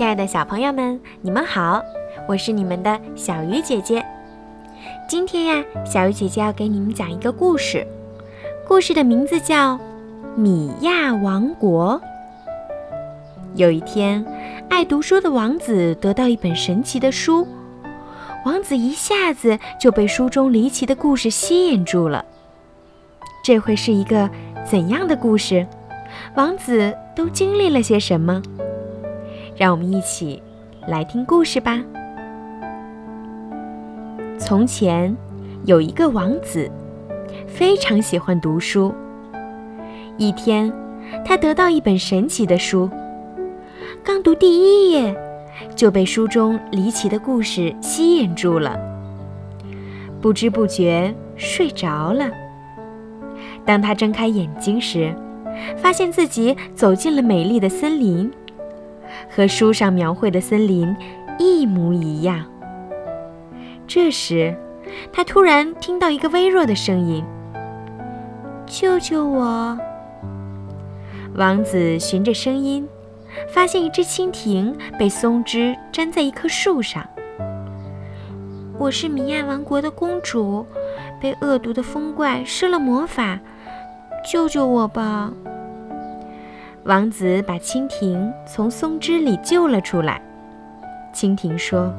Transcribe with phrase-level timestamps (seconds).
[0.00, 1.82] 亲爱的小朋友们，你们好，
[2.26, 4.02] 我是你们的小鱼姐姐。
[5.06, 7.86] 今天呀，小鱼姐姐要给你们讲一个故事，
[8.66, 9.74] 故事的名字叫
[10.36, 12.00] 《米亚王国》。
[13.54, 14.24] 有一天，
[14.70, 17.46] 爱读书的王子得到一本神奇的书，
[18.46, 22.24] 王子一下子就被书中离奇的故事吸引住了。
[23.44, 24.30] 这会是一个
[24.64, 25.66] 怎样的故事？
[26.36, 28.40] 王子都经历了些什么？
[29.60, 30.42] 让我们一起
[30.88, 31.78] 来听故事吧。
[34.38, 35.14] 从前
[35.66, 36.70] 有一个王子，
[37.46, 38.90] 非常喜欢读书。
[40.16, 40.72] 一天，
[41.26, 42.88] 他得到一本神奇的书，
[44.02, 45.14] 刚读第一页，
[45.76, 48.80] 就被书中离奇的故事吸引住了，
[50.22, 52.30] 不知不觉睡着了。
[53.66, 55.14] 当他睁开眼睛时，
[55.76, 58.32] 发现自己走进了美丽的森林，
[59.28, 60.94] 和书上描绘的森林
[61.38, 62.44] 一模一样。
[63.86, 64.56] 这时，
[65.12, 67.24] 他突然听到一个微弱的声音
[68.66, 69.78] ：“救救我！”
[71.34, 72.88] 王子循着声音，
[73.48, 77.06] 发现一只蜻蜓被松枝粘在一棵树上。
[78.78, 80.66] “我是米亚王国的公主，
[81.20, 83.38] 被恶毒的风怪施了魔法，
[84.24, 85.32] 救救我吧！”
[86.84, 90.20] 王子把蜻蜓从松枝里救了出来。
[91.14, 91.92] 蜻蜓说：“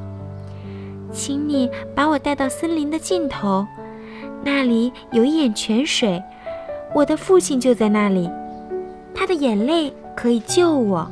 [1.12, 3.66] 请你把我带到森林的尽头，
[4.42, 6.22] 那里有一眼泉水，
[6.94, 8.28] 我的父亲就在那里，
[9.14, 11.08] 他的眼泪可以救我。”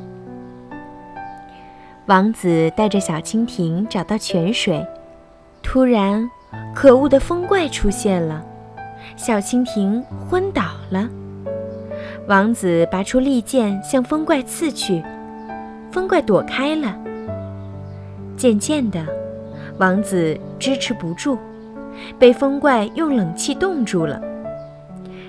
[2.07, 4.85] 王子带着小蜻蜓找到泉水，
[5.63, 6.29] 突然，
[6.75, 8.45] 可恶的风怪出现了，
[9.17, 11.09] 小蜻蜓昏倒了。
[12.27, 15.03] 王子拔出利剑向风怪刺去，
[15.91, 16.97] 风怪躲开了。
[18.37, 19.05] 渐渐的，
[19.79, 21.37] 王子支持不住，
[22.19, 24.23] 被风怪用冷气冻住了。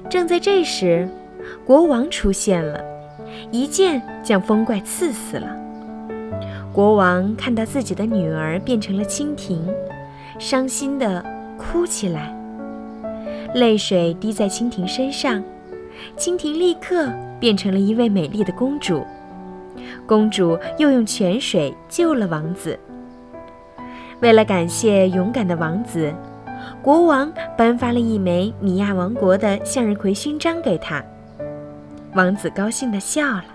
[0.10, 1.10] 正在这时，
[1.66, 2.84] 国王出现了，
[3.52, 5.48] 一剑将风怪刺死了。
[6.72, 9.68] 国王看到自己的女儿变成了蜻蜓，
[10.38, 11.26] 伤心的
[11.58, 12.34] 哭起来，
[13.56, 15.44] 泪水滴在蜻蜓身上。
[16.18, 19.06] 蜻蜓立刻变成了一位美丽的公主，
[20.06, 22.78] 公主又用泉水救了王子。
[24.20, 26.14] 为了感谢勇敢的王子，
[26.82, 31.04] 国王颁发了一枚米亚王国的向日葵勋章给他。
[32.14, 33.46] 王子高兴地笑了，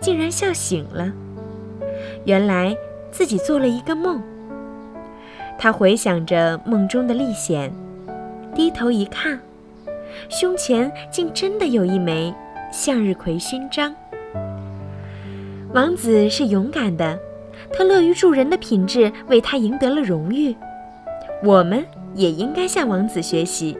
[0.00, 1.10] 竟然笑醒了。
[2.24, 2.76] 原来
[3.10, 4.22] 自己做了一个梦。
[5.56, 7.72] 他回想着梦中的历险，
[8.54, 9.40] 低头一看。
[10.28, 12.34] 胸前竟真的有一枚
[12.70, 13.94] 向日葵勋章。
[15.72, 17.18] 王子是勇敢的，
[17.72, 20.54] 他乐于助人的品质为他赢得了荣誉。
[21.42, 23.76] 我们也应该向王子学习，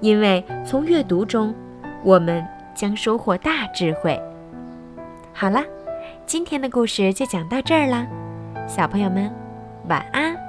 [0.00, 1.54] 因为从阅读中，
[2.02, 2.44] 我们
[2.74, 4.20] 将收获大智慧。
[5.32, 5.62] 好了，
[6.26, 8.06] 今天的故事就讲到这儿了，
[8.66, 9.32] 小朋友们，
[9.88, 10.43] 晚安。